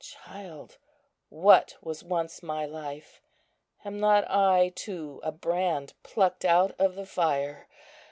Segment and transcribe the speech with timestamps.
[0.25, 0.79] Child,
[1.29, 3.21] what was once my life?
[3.85, 7.67] Am not I too a brand plucked out of the fire?